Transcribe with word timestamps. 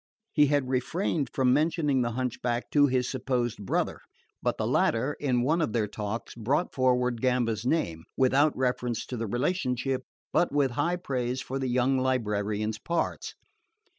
He 0.31 0.47
had 0.47 0.67
refrained 0.67 1.29
from 1.31 1.53
mentioning 1.53 2.01
the 2.01 2.13
hunchback 2.13 2.71
to 2.71 2.87
his 2.87 3.07
supposed 3.07 3.63
brother; 3.63 3.99
but 4.41 4.57
the 4.57 4.65
latter, 4.65 5.15
in 5.19 5.43
one 5.43 5.61
of 5.61 5.73
their 5.73 5.87
talks, 5.87 6.33
brought 6.33 6.73
forward 6.73 7.21
Gamba's 7.21 7.67
name, 7.67 8.05
without 8.17 8.57
reference 8.57 9.05
to 9.05 9.15
the 9.15 9.27
relationship, 9.27 10.01
but 10.33 10.51
with 10.51 10.71
high 10.71 10.95
praise 10.95 11.39
for 11.39 11.59
the 11.59 11.69
young 11.69 11.99
librarian's 11.99 12.79
parts. 12.79 13.35